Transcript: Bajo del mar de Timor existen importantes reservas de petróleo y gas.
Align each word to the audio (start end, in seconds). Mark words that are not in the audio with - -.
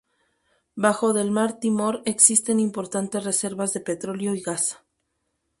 Bajo 0.75 1.13
del 1.13 1.29
mar 1.29 1.53
de 1.53 1.59
Timor 1.59 2.01
existen 2.05 2.59
importantes 2.59 3.23
reservas 3.23 3.71
de 3.73 3.81
petróleo 3.81 4.33
y 4.33 4.41
gas. 4.41 4.79